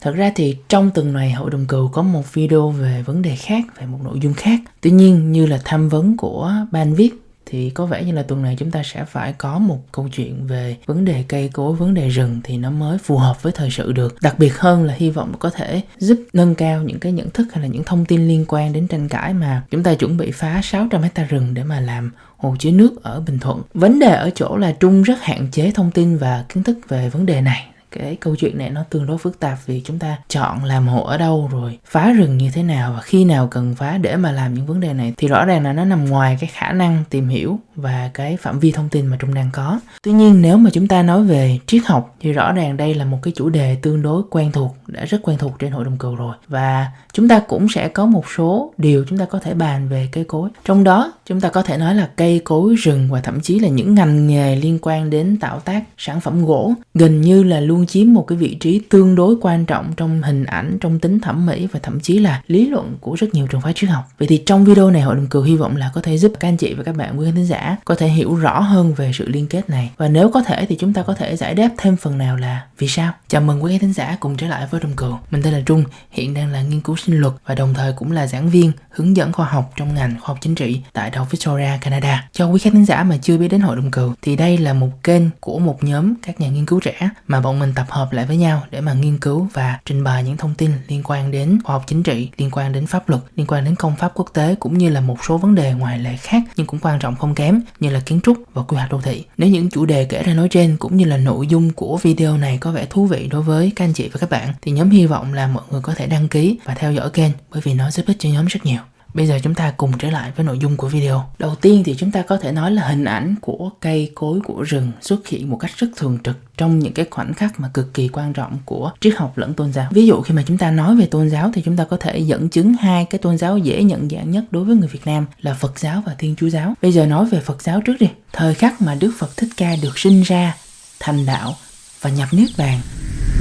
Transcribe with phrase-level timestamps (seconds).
[0.00, 3.36] Thật ra thì trong tuần này Hội đồng cừu có một video về vấn đề
[3.36, 4.60] khác, về một nội dung khác.
[4.80, 7.10] Tuy nhiên như là tham vấn của ban viết
[7.50, 10.46] thì có vẻ như là tuần này chúng ta sẽ phải có một câu chuyện
[10.46, 13.70] về vấn đề cây cối vấn đề rừng thì nó mới phù hợp với thời
[13.70, 17.12] sự được đặc biệt hơn là hy vọng có thể giúp nâng cao những cái
[17.12, 19.94] nhận thức hay là những thông tin liên quan đến tranh cãi mà chúng ta
[19.94, 23.62] chuẩn bị phá 600 hecta rừng để mà làm hồ chứa nước ở Bình Thuận.
[23.74, 27.08] Vấn đề ở chỗ là Trung rất hạn chế thông tin và kiến thức về
[27.08, 30.16] vấn đề này cái câu chuyện này nó tương đối phức tạp vì chúng ta
[30.28, 33.74] chọn làm hộ ở đâu rồi phá rừng như thế nào và khi nào cần
[33.74, 36.36] phá để mà làm những vấn đề này thì rõ ràng là nó nằm ngoài
[36.40, 39.80] cái khả năng tìm hiểu và cái phạm vi thông tin mà Trung đang có.
[40.02, 43.04] Tuy nhiên nếu mà chúng ta nói về triết học thì rõ ràng đây là
[43.04, 45.98] một cái chủ đề tương đối quen thuộc, đã rất quen thuộc trên hội đồng
[45.98, 49.54] cừu rồi và chúng ta cũng sẽ có một số điều chúng ta có thể
[49.54, 50.50] bàn về cây cối.
[50.64, 53.68] Trong đó chúng ta có thể nói là cây cối rừng và thậm chí là
[53.68, 57.79] những ngành nghề liên quan đến tạo tác sản phẩm gỗ gần như là luôn
[57.86, 61.46] chiếm một cái vị trí tương đối quan trọng trong hình ảnh, trong tính thẩm
[61.46, 64.04] mỹ và thậm chí là lý luận của rất nhiều trường phái triết học.
[64.18, 66.48] Vậy thì trong video này hội đồng cừu hy vọng là có thể giúp các
[66.48, 69.28] anh chị và các bạn quý khán giả có thể hiểu rõ hơn về sự
[69.28, 69.90] liên kết này.
[69.96, 72.62] Và nếu có thể thì chúng ta có thể giải đáp thêm phần nào là
[72.78, 73.12] vì sao.
[73.28, 75.84] Chào mừng quý khán giả cùng trở lại với đồng cừu mình tên là trung
[76.10, 79.16] hiện đang là nghiên cứu sinh luật và đồng thời cũng là giảng viên hướng
[79.16, 82.28] dẫn khoa học trong ngành khoa học chính trị tại đại học victoria canada.
[82.32, 85.02] Cho quý khán giả mà chưa biết đến hội đồng cừu thì đây là một
[85.04, 88.26] kênh của một nhóm các nhà nghiên cứu trẻ mà bọn mình tập hợp lại
[88.26, 91.58] với nhau để mà nghiên cứu và trình bày những thông tin liên quan đến
[91.64, 94.30] khoa học chính trị, liên quan đến pháp luật, liên quan đến công pháp quốc
[94.32, 97.16] tế, cũng như là một số vấn đề ngoài lệ khác nhưng cũng quan trọng
[97.16, 99.24] không kém, như là kiến trúc và quy hoạch đô thị.
[99.36, 102.36] Nếu những chủ đề kể ra nói trên cũng như là nội dung của video
[102.36, 104.90] này có vẻ thú vị đối với các anh chị và các bạn, thì nhóm
[104.90, 107.74] hy vọng là mọi người có thể đăng ký và theo dõi kênh, bởi vì
[107.74, 108.80] nó giúp ích cho nhóm rất nhiều.
[109.14, 111.30] Bây giờ chúng ta cùng trở lại với nội dung của video.
[111.38, 114.62] Đầu tiên thì chúng ta có thể nói là hình ảnh của cây cối của
[114.62, 117.94] rừng xuất hiện một cách rất thường trực trong những cái khoảnh khắc mà cực
[117.94, 119.88] kỳ quan trọng của triết học lẫn tôn giáo.
[119.90, 122.18] Ví dụ khi mà chúng ta nói về tôn giáo thì chúng ta có thể
[122.18, 125.26] dẫn chứng hai cái tôn giáo dễ nhận dạng nhất đối với người Việt Nam
[125.40, 126.74] là Phật giáo và Thiên Chúa giáo.
[126.82, 128.08] Bây giờ nói về Phật giáo trước đi.
[128.32, 130.56] Thời khắc mà Đức Phật Thích Ca được sinh ra,
[131.00, 131.54] thành đạo
[132.00, 132.80] và nhập niết bàn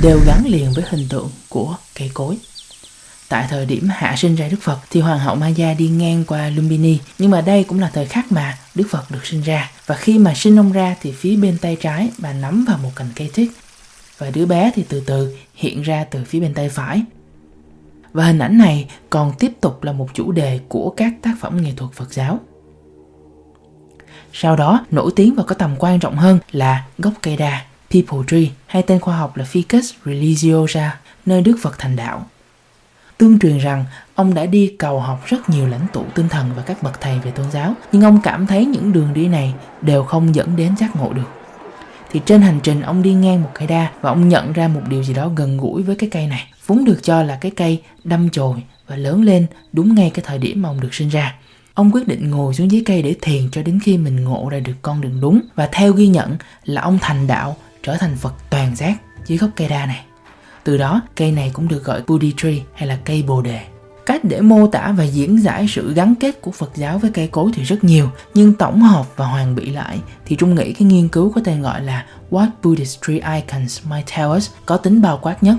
[0.04, 2.38] đều gắn liền với hình tượng của cây cối.
[3.30, 6.50] Tại thời điểm hạ sinh ra Đức Phật thì Hoàng hậu Maya đi ngang qua
[6.50, 9.72] Lumbini, nhưng mà đây cũng là thời khắc mà Đức Phật được sinh ra.
[9.86, 12.90] Và khi mà sinh ông ra thì phía bên tay trái bà nắm vào một
[12.96, 13.52] cành cây thích
[14.18, 17.04] và đứa bé thì từ từ hiện ra từ phía bên tay phải.
[18.14, 21.62] Và hình ảnh này còn tiếp tục là một chủ đề của các tác phẩm
[21.62, 22.40] nghệ thuật Phật giáo.
[24.34, 28.20] Sau đó, nổi tiếng và có tầm quan trọng hơn là gốc cây đa, People
[28.28, 32.28] Tree, hay tên khoa học là Ficus religiosa, nơi Đức Phật thành đạo.
[33.20, 33.86] Tương truyền rằng
[34.16, 37.20] ông đã đi cầu học rất nhiều lãnh tụ tinh thần và các bậc thầy
[37.20, 40.78] về tôn giáo, nhưng ông cảm thấy những đường đi này đều không dẫn đến
[40.78, 41.30] giác ngộ được.
[42.12, 44.82] Thì trên hành trình ông đi ngang một cây đa và ông nhận ra một
[44.90, 46.48] điều gì đó gần gũi với cái cây này.
[46.66, 50.38] Vốn được cho là cái cây đâm chồi và lớn lên đúng ngay cái thời
[50.38, 51.36] điểm mà ông được sinh ra.
[51.74, 54.60] Ông quyết định ngồi xuống dưới cây để thiền cho đến khi mình ngộ ra
[54.60, 58.34] được con đường đúng và theo ghi nhận là ông thành đạo trở thành Phật
[58.50, 60.06] toàn giác dưới gốc cây đa này.
[60.64, 63.60] Từ đó, cây này cũng được gọi Bodhi tree hay là cây bồ đề.
[64.06, 67.28] Cách để mô tả và diễn giải sự gắn kết của Phật giáo với cây
[67.28, 70.88] cối thì rất nhiều, nhưng tổng hợp và hoàn bị lại thì Trung nghĩ cái
[70.88, 75.02] nghiên cứu có tên gọi là What Buddhist Tree Icons Might Tell Us có tính
[75.02, 75.56] bao quát nhất.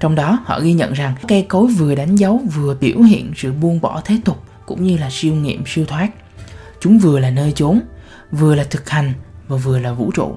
[0.00, 3.52] Trong đó, họ ghi nhận rằng cây cối vừa đánh dấu vừa biểu hiện sự
[3.52, 6.08] buông bỏ thế tục cũng như là siêu nghiệm siêu thoát.
[6.80, 7.80] Chúng vừa là nơi chốn,
[8.32, 9.12] vừa là thực hành
[9.48, 10.36] và vừa là vũ trụ.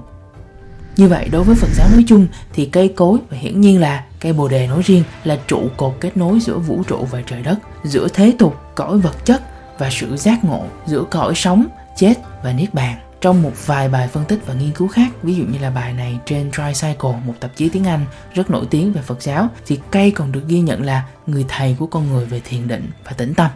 [0.96, 4.04] Như vậy đối với Phật giáo nói chung thì cây cối và hiển nhiên là
[4.20, 7.42] cây bồ đề nói riêng là trụ cột kết nối giữa vũ trụ và trời
[7.42, 9.42] đất, giữa thế tục, cõi vật chất
[9.78, 12.98] và sự giác ngộ, giữa cõi sống, chết và niết bàn.
[13.20, 15.92] Trong một vài bài phân tích và nghiên cứu khác, ví dụ như là bài
[15.92, 19.78] này trên Tricycle, một tạp chí tiếng Anh rất nổi tiếng về Phật giáo, thì
[19.90, 23.12] cây còn được ghi nhận là người thầy của con người về thiền định và
[23.12, 23.50] tĩnh tâm.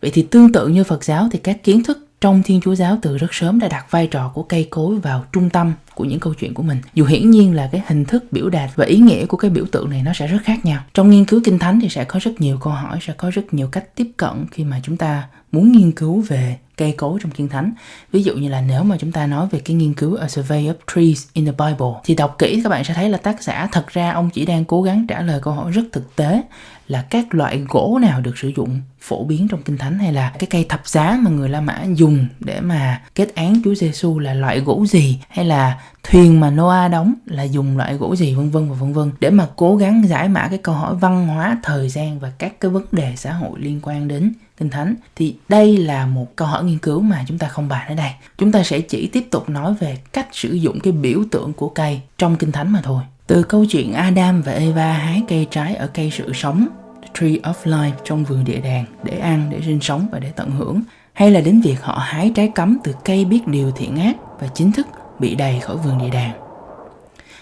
[0.00, 2.98] Vậy thì tương tự như Phật giáo thì các kiến thức trong Thiên Chúa giáo
[3.02, 6.20] từ rất sớm đã đặt vai trò của cây cối vào trung tâm của những
[6.20, 6.78] câu chuyện của mình.
[6.94, 9.64] Dù hiển nhiên là cái hình thức biểu đạt và ý nghĩa của cái biểu
[9.72, 10.82] tượng này nó sẽ rất khác nhau.
[10.94, 13.54] Trong nghiên cứu kinh thánh thì sẽ có rất nhiều câu hỏi, sẽ có rất
[13.54, 17.32] nhiều cách tiếp cận khi mà chúng ta muốn nghiên cứu về cây cối trong
[17.32, 17.72] kinh thánh.
[18.12, 20.66] Ví dụ như là nếu mà chúng ta nói về cái nghiên cứu A Survey
[20.66, 23.68] of Trees in the Bible thì đọc kỹ các bạn sẽ thấy là tác giả
[23.72, 26.42] thật ra ông chỉ đang cố gắng trả lời câu hỏi rất thực tế
[26.88, 30.32] là các loại gỗ nào được sử dụng phổ biến trong kinh thánh hay là
[30.38, 34.18] cái cây thập giá mà người La Mã dùng để mà kết án Chúa Giêsu
[34.18, 38.34] là loại gỗ gì hay là thuyền mà Noah đóng là dùng loại gỗ gì
[38.34, 41.26] vân vân và vân vân để mà cố gắng giải mã cái câu hỏi văn
[41.26, 44.94] hóa thời gian và các cái vấn đề xã hội liên quan đến kinh thánh.
[45.16, 48.10] Thì đây là một câu hỏi nghiên cứu mà chúng ta không bàn ở đây.
[48.38, 51.68] Chúng ta sẽ chỉ tiếp tục nói về cách sử dụng cái biểu tượng của
[51.68, 53.02] cây trong kinh thánh mà thôi.
[53.26, 56.66] Từ câu chuyện Adam và Eva hái cây trái ở cây sự sống
[57.14, 60.50] Tree of Life trong vườn địa đàng để ăn, để sinh sống và để tận
[60.50, 60.82] hưởng
[61.12, 64.46] hay là đến việc họ hái trái cấm từ cây biết điều thiện ác và
[64.54, 64.86] chính thức
[65.22, 66.32] bị đầy khỏi vườn địa đàng.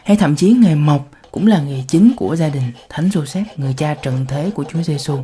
[0.04, 3.74] Hay thậm chí nghề mộc cũng là nghề chính của gia đình Thánh Joseph, người
[3.76, 5.18] cha trần thế của Chúa Giêsu.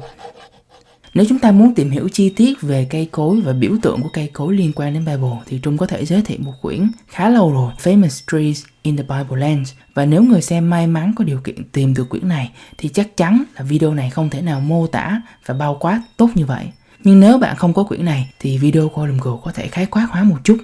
[1.14, 4.08] Nếu chúng ta muốn tìm hiểu chi tiết về cây cối và biểu tượng của
[4.12, 7.28] cây cối liên quan đến Bible thì Trung có thể giới thiệu một quyển khá
[7.28, 9.72] lâu rồi, Famous Trees in the Bible Lands.
[9.94, 13.16] Và nếu người xem may mắn có điều kiện tìm được quyển này thì chắc
[13.16, 16.64] chắn là video này không thể nào mô tả và bao quát tốt như vậy.
[17.04, 19.86] Nhưng nếu bạn không có quyển này thì video của Golden Go có thể khái
[19.86, 20.56] quát hóa một chút.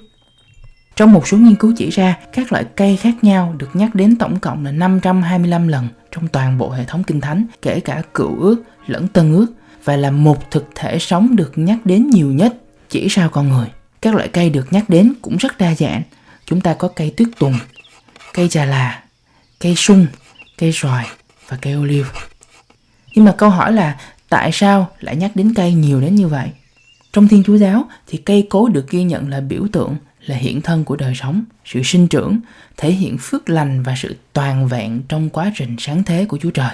[0.96, 4.16] Trong một số nghiên cứu chỉ ra, các loại cây khác nhau được nhắc đến
[4.16, 8.40] tổng cộng là 525 lần trong toàn bộ hệ thống kinh thánh, kể cả cựu
[8.40, 9.46] ước lẫn tân ước
[9.84, 12.56] và là một thực thể sống được nhắc đến nhiều nhất
[12.88, 13.66] chỉ sau con người.
[14.00, 16.02] Các loại cây được nhắc đến cũng rất đa dạng.
[16.44, 17.58] Chúng ta có cây tuyết tùng,
[18.34, 19.02] cây trà là,
[19.60, 20.06] cây sung,
[20.58, 21.06] cây xoài
[21.48, 22.04] và cây ô liu
[23.14, 23.96] Nhưng mà câu hỏi là
[24.28, 26.48] tại sao lại nhắc đến cây nhiều đến như vậy?
[27.12, 30.60] Trong Thiên Chúa giáo thì cây cối được ghi nhận là biểu tượng là hiện
[30.60, 32.40] thân của đời sống, sự sinh trưởng,
[32.76, 36.50] thể hiện phước lành và sự toàn vẹn trong quá trình sáng thế của Chúa
[36.50, 36.70] Trời.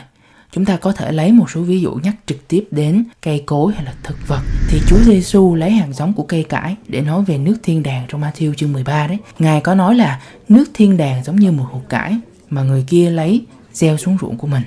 [0.53, 3.73] Chúng ta có thể lấy một số ví dụ nhắc trực tiếp đến cây cối
[3.75, 7.25] hay là thực vật thì Chúa Giêsu lấy hạt giống của cây cải để nói
[7.25, 9.19] về nước thiên đàng trong Matthew chương 13 đấy.
[9.39, 12.17] Ngài có nói là nước thiên đàng giống như một hột cải
[12.51, 14.63] mà người kia lấy gieo xuống ruộng của mình.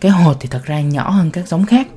[0.00, 1.88] Cái hột thì thật ra nhỏ hơn các giống khác,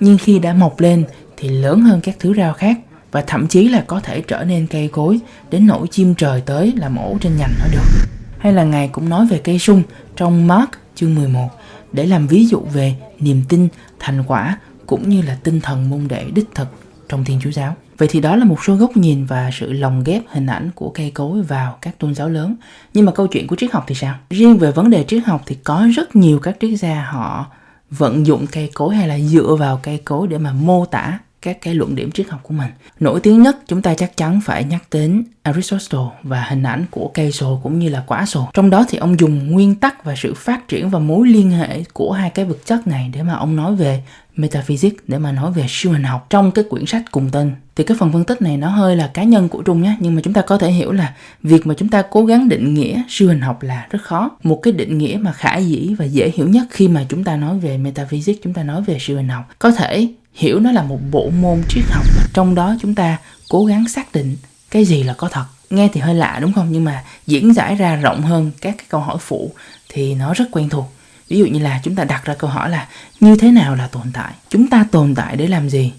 [0.00, 1.04] nhưng khi đã mọc lên
[1.36, 2.78] thì lớn hơn các thứ rau khác
[3.12, 5.20] và thậm chí là có thể trở nên cây cối
[5.50, 8.08] đến nỗi chim trời tới làm ổ trên nhành nó được.
[8.38, 9.82] Hay là Ngài cũng nói về cây sung
[10.16, 11.48] trong Mark chương 11
[11.92, 13.68] để làm ví dụ về niềm tin,
[13.98, 16.68] thành quả cũng như là tinh thần môn đệ đích thực
[17.08, 17.76] trong Thiên Chúa giáo.
[17.98, 20.90] Vậy thì đó là một số góc nhìn và sự lồng ghép hình ảnh của
[20.90, 22.56] cây cối vào các tôn giáo lớn.
[22.94, 24.14] Nhưng mà câu chuyện của triết học thì sao?
[24.30, 27.46] Riêng về vấn đề triết học thì có rất nhiều các triết gia họ
[27.90, 31.58] vận dụng cây cối hay là dựa vào cây cối để mà mô tả các
[31.62, 32.70] cái luận điểm triết học của mình.
[33.00, 37.10] Nổi tiếng nhất chúng ta chắc chắn phải nhắc đến Aristotle và hình ảnh của
[37.14, 38.48] cây sồ cũng như là quả sồ.
[38.54, 41.84] Trong đó thì ông dùng nguyên tắc và sự phát triển và mối liên hệ
[41.92, 44.02] của hai cái vật chất này để mà ông nói về
[44.36, 47.84] metaphysics, để mà nói về siêu hình học trong cái quyển sách cùng tên thì
[47.84, 50.20] cái phần phân tích này nó hơi là cá nhân của trung nhé, nhưng mà
[50.24, 53.28] chúng ta có thể hiểu là việc mà chúng ta cố gắng định nghĩa siêu
[53.28, 56.48] hình học là rất khó một cái định nghĩa mà khả dĩ và dễ hiểu
[56.48, 59.48] nhất khi mà chúng ta nói về metaphysics, chúng ta nói về siêu hình học,
[59.58, 60.08] có thể
[60.38, 62.04] hiểu nó là một bộ môn triết học.
[62.32, 63.18] Trong đó chúng ta
[63.48, 64.36] cố gắng xác định
[64.70, 65.44] cái gì là có thật.
[65.70, 66.68] Nghe thì hơi lạ đúng không?
[66.70, 69.52] Nhưng mà diễn giải ra rộng hơn các cái câu hỏi phụ
[69.88, 70.92] thì nó rất quen thuộc.
[71.28, 72.88] Ví dụ như là chúng ta đặt ra câu hỏi là
[73.20, 74.32] như thế nào là tồn tại?
[74.50, 75.92] Chúng ta tồn tại để làm gì?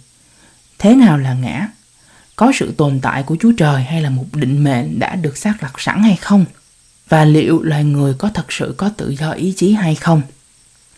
[0.79, 1.67] Thế nào là ngã?
[2.35, 5.63] Có sự tồn tại của chúa trời hay là một định mệnh đã được xác
[5.63, 6.45] lập sẵn hay không?
[7.09, 10.21] Và liệu loài người có thật sự có tự do ý chí hay không?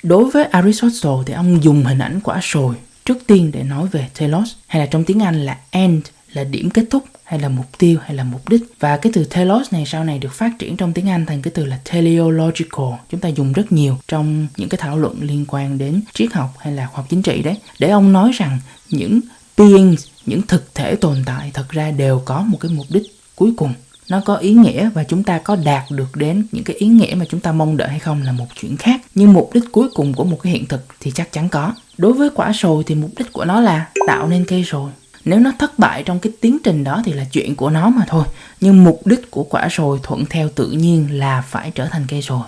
[0.03, 2.75] Đối với aristotle thì ông dùng hình ảnh quả sồi
[3.11, 6.69] trước tiên để nói về telos hay là trong tiếng anh là end, là điểm
[6.69, 8.61] kết thúc, hay là mục tiêu, hay là mục đích?
[8.79, 11.51] Và cái từ telos này sau này được phát triển trong tiếng Anh thành cái
[11.55, 12.99] từ là teleological.
[13.09, 16.49] Chúng ta dùng rất nhiều trong những cái thảo luận liên quan đến triết học
[16.59, 17.57] hay là khoa học chính trị đấy.
[17.79, 18.59] Để ông nói rằng
[18.89, 19.19] những
[19.57, 23.03] beings, những thực thể tồn tại thật ra đều có một cái mục đích
[23.35, 23.73] cuối cùng.
[24.09, 27.15] Nó có ý nghĩa và chúng ta có đạt được đến những cái ý nghĩa
[27.15, 29.01] mà chúng ta mong đợi hay không là một chuyện khác.
[29.15, 32.13] Nhưng mục đích cuối cùng của một cái hiện thực thì chắc chắn có đối
[32.13, 34.91] với quả sồi thì mục đích của nó là tạo nên cây sồi.
[35.25, 38.05] Nếu nó thất bại trong cái tiến trình đó thì là chuyện của nó mà
[38.07, 38.25] thôi.
[38.61, 42.21] Nhưng mục đích của quả sồi thuận theo tự nhiên là phải trở thành cây
[42.21, 42.43] sồi.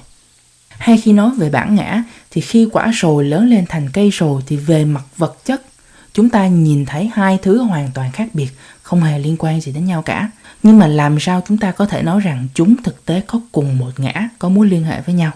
[0.70, 4.42] Hay khi nói về bản ngã, thì khi quả sồi lớn lên thành cây sồi
[4.48, 5.62] thì về mặt vật chất,
[6.14, 8.50] chúng ta nhìn thấy hai thứ hoàn toàn khác biệt,
[8.82, 10.30] không hề liên quan gì đến nhau cả.
[10.64, 13.78] Nhưng mà làm sao chúng ta có thể nói rằng chúng thực tế có cùng
[13.78, 15.32] một ngã, có mối liên hệ với nhau?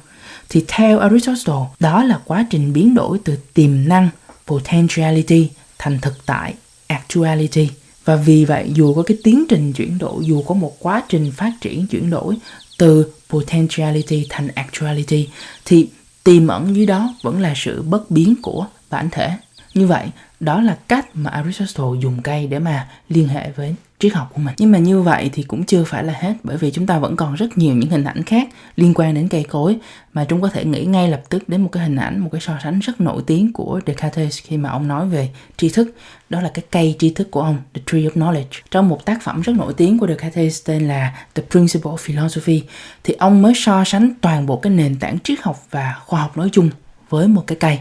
[0.50, 4.10] Thì theo aristotle, đó là quá trình biến đổi từ tiềm năng,
[4.48, 6.54] potentiality, thành thực tại,
[6.88, 7.70] actuality.
[8.06, 11.32] Và vì vậy, dù có cái tiến trình chuyển đổi, dù có một quá trình
[11.32, 12.38] phát triển chuyển đổi
[12.78, 15.28] từ potentiality thành actuality,
[15.66, 15.88] thì
[16.24, 19.32] tiềm ẩn dưới đó vẫn là sự bất biến của bản thể.
[19.74, 20.08] Như vậy
[20.40, 24.42] đó là cách mà Aristotle dùng cây để mà liên hệ với triết học của
[24.42, 24.56] mình.
[24.58, 27.16] Nhưng mà như vậy thì cũng chưa phải là hết, bởi vì chúng ta vẫn
[27.16, 29.78] còn rất nhiều những hình ảnh khác liên quan đến cây cối
[30.14, 32.42] mà chúng có thể nghĩ ngay lập tức đến một cái hình ảnh, một cái
[32.42, 35.96] so sánh rất nổi tiếng của Descartes khi mà ông nói về tri thức.
[36.30, 38.62] Đó là cái cây tri thức của ông, The Tree of Knowledge.
[38.72, 42.64] Trong một tác phẩm rất nổi tiếng của Descartes tên là The Principle of Philosophy
[43.04, 46.38] thì ông mới so sánh toàn bộ cái nền tảng triết học và khoa học
[46.38, 46.70] nói chung
[47.10, 47.80] với một cái cây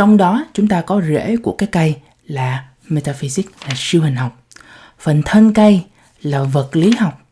[0.00, 4.42] trong đó chúng ta có rễ của cái cây là metaphysics là siêu hình học
[4.98, 5.84] phần thân cây
[6.22, 7.22] là vật lý học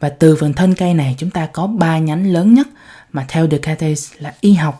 [0.00, 2.68] và từ phần thân cây này chúng ta có ba nhánh lớn nhất
[3.12, 4.78] mà theo Descartes là y học,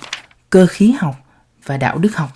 [0.50, 1.16] cơ khí học
[1.64, 2.30] và đạo đức học.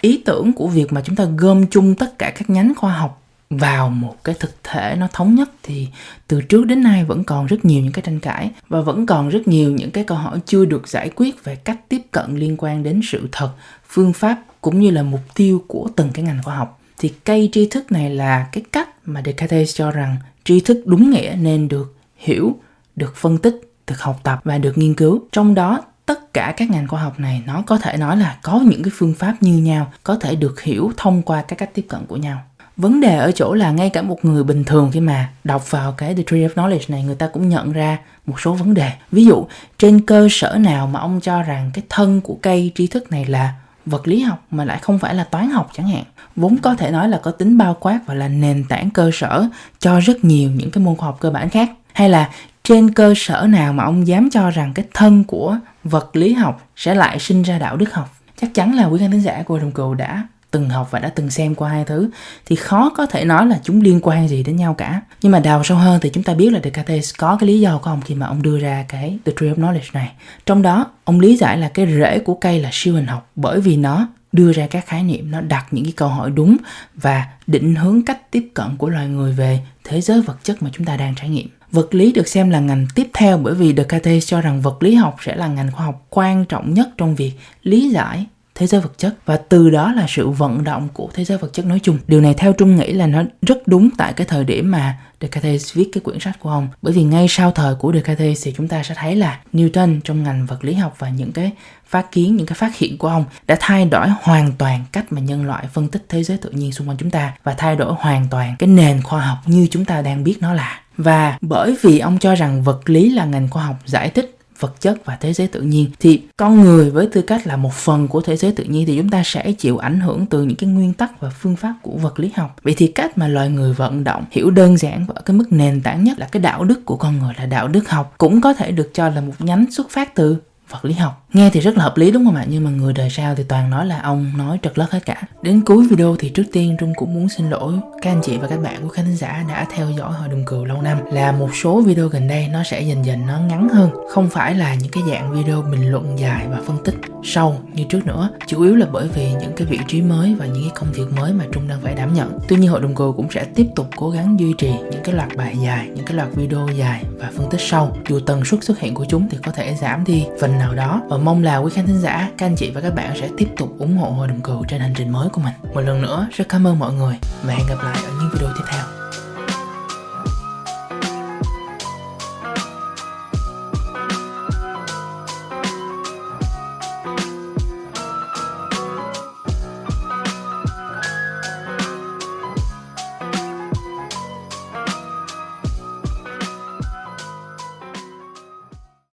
[0.00, 3.19] Ý tưởng của việc mà chúng ta gom chung tất cả các nhánh khoa học
[3.50, 5.88] vào một cái thực thể nó thống nhất thì
[6.28, 9.28] từ trước đến nay vẫn còn rất nhiều những cái tranh cãi và vẫn còn
[9.28, 12.56] rất nhiều những cái câu hỏi chưa được giải quyết về cách tiếp cận liên
[12.58, 13.50] quan đến sự thật,
[13.88, 16.80] phương pháp cũng như là mục tiêu của từng cái ngành khoa học.
[16.98, 21.10] Thì cây tri thức này là cái cách mà Descartes cho rằng tri thức đúng
[21.10, 22.56] nghĩa nên được hiểu,
[22.96, 25.22] được phân tích, được học tập và được nghiên cứu.
[25.32, 28.60] Trong đó tất cả các ngành khoa học này nó có thể nói là có
[28.64, 31.86] những cái phương pháp như nhau, có thể được hiểu thông qua các cách tiếp
[31.88, 32.42] cận của nhau
[32.80, 35.92] vấn đề ở chỗ là ngay cả một người bình thường khi mà đọc vào
[35.92, 38.92] cái The Tree of Knowledge này, người ta cũng nhận ra một số vấn đề.
[39.12, 39.46] Ví dụ,
[39.78, 43.24] trên cơ sở nào mà ông cho rằng cái thân của cây tri thức này
[43.24, 43.54] là
[43.86, 46.04] vật lý học mà lại không phải là toán học chẳng hạn,
[46.36, 49.46] vốn có thể nói là có tính bao quát và là nền tảng cơ sở
[49.78, 51.70] cho rất nhiều những cái môn khoa học cơ bản khác.
[51.92, 52.30] Hay là
[52.64, 56.68] trên cơ sở nào mà ông dám cho rằng cái thân của vật lý học
[56.76, 58.16] sẽ lại sinh ra đạo đức học?
[58.40, 61.08] Chắc chắn là quý khán thính giả của đồng cừu đã từng học và đã
[61.08, 62.10] từng xem qua hai thứ,
[62.46, 65.00] thì khó có thể nói là chúng liên quan gì đến nhau cả.
[65.22, 67.78] Nhưng mà đào sâu hơn thì chúng ta biết là Descartes có cái lý do
[67.78, 70.12] của ông khi mà ông đưa ra cái The Tree of Knowledge này.
[70.46, 73.60] Trong đó, ông lý giải là cái rễ của cây là siêu hình học bởi
[73.60, 76.56] vì nó đưa ra các khái niệm, nó đặt những cái câu hỏi đúng
[76.94, 80.70] và định hướng cách tiếp cận của loài người về thế giới vật chất mà
[80.72, 81.48] chúng ta đang trải nghiệm.
[81.72, 84.94] Vật lý được xem là ngành tiếp theo bởi vì Descartes cho rằng vật lý
[84.94, 88.26] học sẽ là ngành khoa học quan trọng nhất trong việc lý giải
[88.60, 89.14] thế giới vật chất.
[89.26, 91.98] Và từ đó là sự vận động của thế giới vật chất nói chung.
[92.08, 95.74] Điều này theo trung nghĩ là nó rất đúng tại cái thời điểm mà Descartes
[95.74, 96.68] viết cái quyển sách của ông.
[96.82, 100.22] Bởi vì ngay sau thời của Descartes thì chúng ta sẽ thấy là Newton trong
[100.22, 101.52] ngành vật lý học và những cái
[101.86, 105.20] phát kiến, những cái phát hiện của ông đã thay đổi hoàn toàn cách mà
[105.20, 107.94] nhân loại phân tích thế giới tự nhiên xung quanh chúng ta và thay đổi
[107.98, 110.80] hoàn toàn cái nền khoa học như chúng ta đang biết nó là.
[110.96, 114.80] Và bởi vì ông cho rằng vật lý là ngành khoa học giải thích vật
[114.80, 115.90] chất và thế giới tự nhiên.
[116.00, 118.96] Thì con người với tư cách là một phần của thế giới tự nhiên thì
[118.96, 121.96] chúng ta sẽ chịu ảnh hưởng từ những cái nguyên tắc và phương pháp của
[121.96, 122.56] vật lý học.
[122.62, 125.52] Vậy thì cách mà loài người vận động, hiểu đơn giản và ở cái mức
[125.52, 128.40] nền tảng nhất là cái đạo đức của con người là đạo đức học cũng
[128.40, 130.36] có thể được cho là một nhánh xuất phát từ
[130.70, 131.26] vật lý học.
[131.32, 132.44] Nghe thì rất là hợp lý đúng không ạ?
[132.48, 135.22] Nhưng mà người đời sau thì toàn nói là ông nói trật lất hết cả.
[135.42, 138.48] Đến cuối video thì trước tiên trung cũng muốn xin lỗi các anh chị và
[138.48, 140.98] các bạn của khán giả đã theo dõi hội đồng cừu lâu năm.
[141.12, 143.90] Là một số video gần đây nó sẽ dần dần nó ngắn hơn.
[144.10, 147.84] Không phải là những cái dạng video bình luận dài và phân tích sâu như
[147.88, 150.72] trước nữa chủ yếu là bởi vì những cái vị trí mới và những cái
[150.74, 153.30] công việc mới mà trung đang phải đảm nhận tuy nhiên hội đồng cừu cũng
[153.30, 156.28] sẽ tiếp tục cố gắng duy trì những cái loạt bài dài những cái loạt
[156.34, 159.52] video dài và phân tích sâu dù tần suất xuất hiện của chúng thì có
[159.52, 162.56] thể giảm đi phần nào đó và mong là quý khán thính giả, các anh
[162.56, 165.12] chị và các bạn sẽ tiếp tục ủng hộ Hội đồng cừu trên hành trình
[165.12, 165.54] mới của mình.
[165.74, 168.48] Một lần nữa, rất cảm ơn mọi người và hẹn gặp lại ở những video
[168.56, 168.99] tiếp theo.